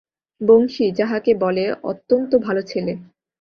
[0.41, 2.93] বংশী, যাহাকে বলে, অত্যন্ত ভালো ছেলে।